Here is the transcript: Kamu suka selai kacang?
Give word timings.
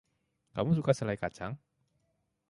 Kamu 0.53 0.71
suka 0.77 0.91
selai 0.97 1.17
kacang? 1.23 1.53